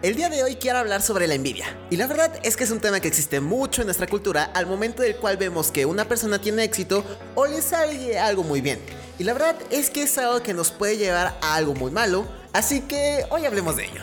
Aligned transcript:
El 0.00 0.14
día 0.14 0.28
de 0.28 0.44
hoy 0.44 0.54
quiero 0.54 0.78
hablar 0.78 1.02
sobre 1.02 1.26
la 1.26 1.34
envidia. 1.34 1.66
Y 1.90 1.96
la 1.96 2.06
verdad 2.06 2.38
es 2.44 2.56
que 2.56 2.62
es 2.62 2.70
un 2.70 2.78
tema 2.78 3.00
que 3.00 3.08
existe 3.08 3.40
mucho 3.40 3.82
en 3.82 3.88
nuestra 3.88 4.06
cultura 4.06 4.44
al 4.54 4.64
momento 4.64 5.02
del 5.02 5.16
cual 5.16 5.36
vemos 5.36 5.72
que 5.72 5.86
una 5.86 6.06
persona 6.06 6.40
tiene 6.40 6.62
éxito 6.62 7.02
o 7.34 7.46
le 7.46 7.60
sale 7.60 8.16
algo 8.16 8.44
muy 8.44 8.60
bien. 8.60 8.78
Y 9.18 9.24
la 9.24 9.32
verdad 9.32 9.56
es 9.70 9.90
que 9.90 10.04
es 10.04 10.16
algo 10.16 10.40
que 10.40 10.54
nos 10.54 10.70
puede 10.70 10.98
llevar 10.98 11.36
a 11.40 11.56
algo 11.56 11.74
muy 11.74 11.90
malo, 11.90 12.28
así 12.52 12.82
que 12.82 13.24
hoy 13.30 13.44
hablemos 13.44 13.74
de 13.74 13.86
ello. 13.86 14.02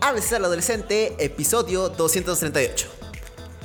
Hables 0.00 0.32
al 0.32 0.46
adolescente, 0.46 1.14
episodio 1.18 1.90
238. 1.90 2.86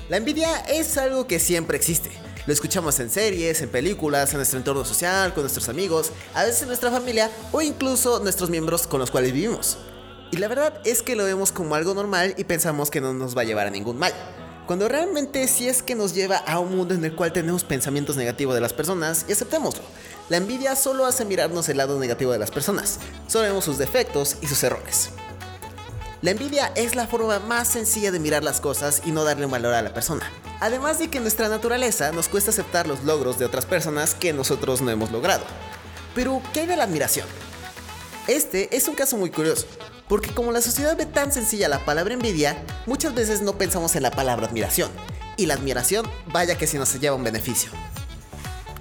La 0.09 0.17
envidia 0.17 0.53
es 0.67 0.97
algo 0.97 1.27
que 1.27 1.39
siempre 1.39 1.77
existe. 1.77 2.11
Lo 2.45 2.51
escuchamos 2.51 2.99
en 2.99 3.09
series, 3.09 3.61
en 3.61 3.69
películas, 3.69 4.31
en 4.31 4.37
nuestro 4.37 4.59
entorno 4.59 4.83
social, 4.83 5.33
con 5.33 5.43
nuestros 5.43 5.69
amigos, 5.69 6.11
a 6.33 6.43
veces 6.43 6.63
en 6.63 6.67
nuestra 6.67 6.91
familia 6.91 7.31
o 7.53 7.61
incluso 7.61 8.19
nuestros 8.19 8.49
miembros 8.49 8.85
con 8.85 8.99
los 8.99 9.09
cuales 9.09 9.31
vivimos. 9.31 9.77
Y 10.31 10.37
la 10.37 10.47
verdad 10.47 10.79
es 10.85 11.01
que 11.01 11.15
lo 11.15 11.23
vemos 11.25 11.51
como 11.51 11.75
algo 11.75 11.93
normal 11.93 12.35
y 12.37 12.43
pensamos 12.43 12.91
que 12.91 13.01
no 13.01 13.13
nos 13.13 13.35
va 13.35 13.41
a 13.41 13.45
llevar 13.45 13.67
a 13.67 13.71
ningún 13.71 13.97
mal. 13.97 14.13
Cuando 14.67 14.87
realmente 14.87 15.47
sí 15.47 15.67
es 15.67 15.81
que 15.81 15.95
nos 15.95 16.13
lleva 16.13 16.37
a 16.37 16.59
un 16.59 16.75
mundo 16.75 16.93
en 16.93 17.03
el 17.03 17.15
cual 17.15 17.33
tenemos 17.33 17.63
pensamientos 17.63 18.15
negativos 18.15 18.53
de 18.53 18.61
las 18.61 18.73
personas 18.73 19.25
y 19.27 19.31
aceptémoslo. 19.31 19.81
La 20.29 20.37
envidia 20.37 20.75
solo 20.75 21.07
hace 21.07 21.25
mirarnos 21.25 21.67
el 21.69 21.77
lado 21.77 21.99
negativo 21.99 22.31
de 22.31 22.37
las 22.37 22.51
personas, 22.51 22.99
solo 23.27 23.45
vemos 23.45 23.65
sus 23.65 23.79
defectos 23.79 24.37
y 24.41 24.45
sus 24.47 24.63
errores. 24.63 25.09
La 26.21 26.31
envidia 26.31 26.71
es 26.75 26.95
la 26.95 27.07
forma 27.07 27.39
más 27.39 27.69
sencilla 27.69 28.11
de 28.11 28.19
mirar 28.19 28.43
las 28.43 28.61
cosas 28.61 29.01
y 29.05 29.11
no 29.11 29.23
darle 29.23 29.47
valor 29.47 29.73
a 29.73 29.81
la 29.81 29.93
persona. 29.93 30.29
Además 30.59 30.99
de 30.99 31.09
que 31.09 31.19
nuestra 31.19 31.49
naturaleza 31.49 32.11
nos 32.11 32.27
cuesta 32.27 32.51
aceptar 32.51 32.85
los 32.85 33.03
logros 33.05 33.39
de 33.39 33.45
otras 33.45 33.65
personas 33.65 34.13
que 34.13 34.33
nosotros 34.33 34.81
no 34.81 34.91
hemos 34.91 35.11
logrado. 35.11 35.45
Pero, 36.13 36.43
¿qué 36.53 36.59
hay 36.59 36.67
de 36.67 36.75
la 36.75 36.83
admiración? 36.83 37.25
Este 38.27 38.75
es 38.75 38.87
un 38.87 38.95
caso 38.95 39.17
muy 39.17 39.31
curioso, 39.31 39.65
porque 40.09 40.33
como 40.33 40.51
la 40.51 40.61
sociedad 40.61 40.97
ve 40.97 41.05
tan 41.05 41.31
sencilla 41.31 41.69
la 41.69 41.85
palabra 41.85 42.15
envidia, 42.15 42.61
muchas 42.87 43.13
veces 43.13 43.41
no 43.41 43.57
pensamos 43.57 43.95
en 43.95 44.03
la 44.03 44.11
palabra 44.11 44.47
admiración. 44.47 44.89
Y 45.37 45.45
la 45.45 45.53
admiración, 45.53 46.05
vaya 46.33 46.57
que 46.57 46.67
si 46.67 46.77
nos 46.77 46.99
lleva 46.99 47.15
un 47.15 47.23
beneficio. 47.23 47.71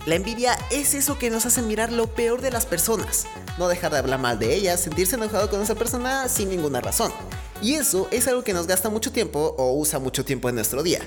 La 0.06 0.14
envidia 0.14 0.58
es 0.70 0.94
eso 0.94 1.18
que 1.18 1.28
nos 1.28 1.44
hace 1.44 1.60
mirar 1.60 1.92
lo 1.92 2.14
peor 2.14 2.40
de 2.40 2.50
las 2.50 2.64
personas, 2.64 3.26
no 3.58 3.68
dejar 3.68 3.92
de 3.92 3.98
hablar 3.98 4.18
mal 4.18 4.38
de 4.38 4.54
ellas, 4.54 4.80
sentirse 4.80 5.16
enojado 5.16 5.50
con 5.50 5.60
esa 5.60 5.74
persona 5.74 6.28
sin 6.28 6.48
ninguna 6.48 6.80
razón. 6.80 7.12
Y 7.60 7.74
eso 7.74 8.08
es 8.10 8.26
algo 8.26 8.42
que 8.42 8.54
nos 8.54 8.66
gasta 8.66 8.88
mucho 8.88 9.12
tiempo 9.12 9.54
o 9.58 9.74
usa 9.74 9.98
mucho 9.98 10.24
tiempo 10.24 10.48
en 10.48 10.54
nuestro 10.54 10.82
día. 10.82 11.00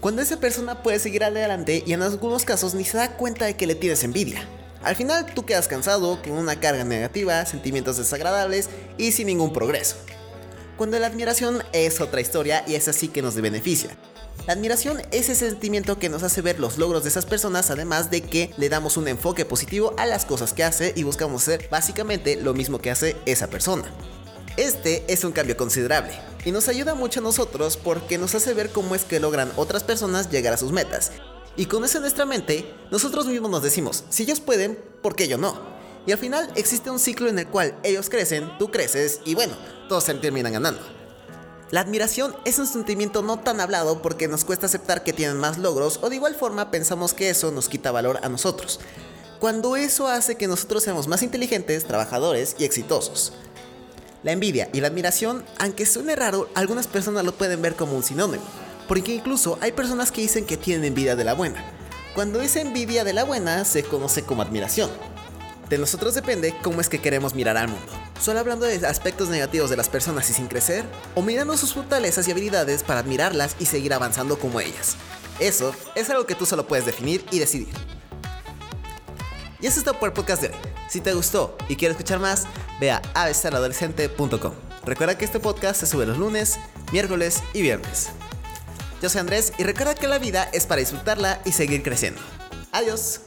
Cuando 0.00 0.20
esa 0.20 0.38
persona 0.40 0.82
puede 0.82 0.98
seguir 0.98 1.24
adelante 1.24 1.82
y 1.86 1.94
en 1.94 2.02
algunos 2.02 2.44
casos 2.44 2.74
ni 2.74 2.84
se 2.84 2.98
da 2.98 3.16
cuenta 3.16 3.46
de 3.46 3.56
que 3.56 3.66
le 3.66 3.74
tienes 3.74 4.04
envidia. 4.04 4.46
Al 4.82 4.96
final 4.96 5.26
tú 5.34 5.46
quedas 5.46 5.68
cansado, 5.68 6.20
con 6.22 6.32
una 6.32 6.60
carga 6.60 6.84
negativa, 6.84 7.44
sentimientos 7.46 7.96
desagradables 7.96 8.68
y 8.98 9.12
sin 9.12 9.28
ningún 9.28 9.52
progreso. 9.52 9.96
Cuando 10.76 10.98
la 10.98 11.06
admiración 11.06 11.62
es 11.72 12.00
otra 12.00 12.20
historia 12.20 12.64
y 12.66 12.74
es 12.74 12.88
así 12.88 13.08
que 13.08 13.22
nos 13.22 13.36
beneficia. 13.36 13.96
La 14.46 14.52
admiración 14.52 15.00
es 15.10 15.30
ese 15.30 15.48
sentimiento 15.48 15.98
que 15.98 16.10
nos 16.10 16.22
hace 16.22 16.42
ver 16.42 16.60
los 16.60 16.76
logros 16.76 17.04
de 17.04 17.08
esas 17.08 17.24
personas, 17.24 17.70
además 17.70 18.10
de 18.10 18.20
que 18.20 18.52
le 18.58 18.68
damos 18.68 18.96
un 18.98 19.08
enfoque 19.08 19.46
positivo 19.46 19.94
a 19.96 20.04
las 20.04 20.26
cosas 20.26 20.52
que 20.52 20.64
hace 20.64 20.92
y 20.96 21.02
buscamos 21.02 21.42
hacer 21.42 21.68
básicamente 21.70 22.36
lo 22.36 22.52
mismo 22.52 22.78
que 22.78 22.90
hace 22.90 23.16
esa 23.24 23.48
persona. 23.48 23.84
Este 24.56 25.04
es 25.08 25.24
un 25.24 25.32
cambio 25.32 25.56
considerable 25.56 26.12
y 26.44 26.52
nos 26.52 26.68
ayuda 26.68 26.94
mucho 26.94 27.20
a 27.20 27.22
nosotros 27.22 27.76
porque 27.76 28.18
nos 28.18 28.34
hace 28.34 28.52
ver 28.52 28.70
cómo 28.70 28.94
es 28.94 29.04
que 29.04 29.18
logran 29.18 29.50
otras 29.56 29.82
personas 29.82 30.30
llegar 30.30 30.52
a 30.52 30.58
sus 30.58 30.72
metas 30.72 31.12
y 31.56 31.66
con 31.66 31.84
eso 31.84 31.98
en 31.98 32.02
nuestra 32.02 32.26
mente, 32.26 32.74
nosotros 32.90 33.26
mismos 33.26 33.50
nos 33.50 33.62
decimos, 33.62 34.04
si 34.08 34.24
ellos 34.24 34.40
pueden, 34.40 34.76
¿por 35.02 35.14
qué 35.14 35.28
yo 35.28 35.38
no? 35.38 35.56
Y 36.04 36.12
al 36.12 36.18
final 36.18 36.50
existe 36.56 36.90
un 36.90 36.98
ciclo 36.98 37.28
en 37.28 37.38
el 37.38 37.46
cual 37.46 37.78
ellos 37.84 38.10
crecen, 38.10 38.50
tú 38.58 38.70
creces 38.70 39.20
y 39.24 39.34
bueno, 39.34 39.54
todos 39.88 40.04
se 40.04 40.14
terminan 40.14 40.52
ganando. 40.52 40.80
La 41.70 41.80
admiración 41.80 42.34
es 42.44 42.58
un 42.58 42.66
sentimiento 42.66 43.22
no 43.22 43.38
tan 43.38 43.60
hablado 43.60 44.02
porque 44.02 44.28
nos 44.28 44.44
cuesta 44.44 44.66
aceptar 44.66 45.04
que 45.04 45.12
tienen 45.12 45.38
más 45.38 45.58
logros 45.58 46.00
o 46.02 46.10
de 46.10 46.16
igual 46.16 46.34
forma 46.34 46.70
pensamos 46.70 47.14
que 47.14 47.30
eso 47.30 47.52
nos 47.52 47.68
quita 47.68 47.92
valor 47.92 48.18
a 48.22 48.28
nosotros, 48.28 48.80
cuando 49.38 49.76
eso 49.76 50.08
hace 50.08 50.36
que 50.36 50.48
nosotros 50.48 50.82
seamos 50.82 51.06
más 51.06 51.22
inteligentes, 51.22 51.84
trabajadores 51.84 52.56
y 52.58 52.64
exitosos. 52.64 53.32
La 54.24 54.32
envidia 54.32 54.70
y 54.72 54.80
la 54.80 54.88
admiración, 54.88 55.44
aunque 55.58 55.86
suene 55.86 56.16
raro, 56.16 56.48
algunas 56.54 56.86
personas 56.86 57.24
lo 57.24 57.34
pueden 57.34 57.62
ver 57.62 57.76
como 57.76 57.94
un 57.94 58.02
sinónimo 58.02 58.63
porque 58.86 59.14
incluso 59.14 59.58
hay 59.60 59.72
personas 59.72 60.12
que 60.12 60.20
dicen 60.20 60.44
que 60.44 60.56
tienen 60.56 60.84
envidia 60.84 61.16
de 61.16 61.24
la 61.24 61.34
buena, 61.34 61.64
cuando 62.14 62.40
esa 62.40 62.60
envidia 62.60 63.04
de 63.04 63.12
la 63.12 63.24
buena 63.24 63.64
se 63.64 63.82
conoce 63.82 64.22
como 64.22 64.42
admiración. 64.42 64.90
De 65.68 65.78
nosotros 65.78 66.14
depende 66.14 66.54
cómo 66.62 66.80
es 66.80 66.88
que 66.88 67.00
queremos 67.00 67.34
mirar 67.34 67.56
al 67.56 67.68
mundo. 67.68 67.92
Solo 68.20 68.38
hablando 68.38 68.66
de 68.66 68.86
aspectos 68.86 69.28
negativos 69.28 69.70
de 69.70 69.76
las 69.76 69.88
personas 69.88 70.28
y 70.30 70.34
sin 70.34 70.46
crecer, 70.46 70.84
o 71.14 71.22
mirando 71.22 71.56
sus 71.56 71.74
fortalezas 71.74 72.28
y 72.28 72.30
habilidades 72.30 72.82
para 72.82 73.00
admirarlas 73.00 73.56
y 73.58 73.66
seguir 73.66 73.94
avanzando 73.94 74.38
como 74.38 74.60
ellas. 74.60 74.96
Eso 75.40 75.74
es 75.94 76.08
algo 76.10 76.26
que 76.26 76.34
tú 76.34 76.46
solo 76.46 76.68
puedes 76.68 76.86
definir 76.86 77.24
y 77.30 77.38
decidir. 77.38 77.74
Y 79.60 79.66
eso 79.66 79.78
es 79.78 79.84
todo 79.84 79.98
por 79.98 80.10
el 80.10 80.12
podcast 80.12 80.42
de 80.42 80.48
hoy. 80.48 80.54
Si 80.88 81.00
te 81.00 81.14
gustó 81.14 81.56
y 81.68 81.76
quieres 81.76 81.96
escuchar 81.96 82.20
más, 82.20 82.44
ve 82.80 82.90
a 82.90 83.02
abestaladolescente.com. 83.14 84.52
Recuerda 84.84 85.16
que 85.16 85.24
este 85.24 85.40
podcast 85.40 85.80
se 85.80 85.86
sube 85.86 86.06
los 86.06 86.18
lunes, 86.18 86.58
miércoles 86.92 87.42
y 87.54 87.62
viernes. 87.62 88.10
Yo 89.04 89.10
soy 89.10 89.20
Andrés 89.20 89.52
y 89.58 89.64
recuerda 89.64 89.94
que 89.94 90.08
la 90.08 90.18
vida 90.18 90.48
es 90.54 90.64
para 90.64 90.80
disfrutarla 90.80 91.38
y 91.44 91.52
seguir 91.52 91.82
creciendo. 91.82 92.22
Adiós. 92.72 93.20